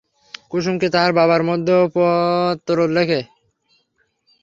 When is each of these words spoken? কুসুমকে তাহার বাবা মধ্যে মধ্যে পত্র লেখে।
কুসুমকে 0.49 0.87
তাহার 0.89 1.11
বাবা 1.13 1.33
মধ্যে 1.39 1.43
মধ্যে 1.43 1.75
পত্র 1.95 2.77
লেখে। 2.87 3.21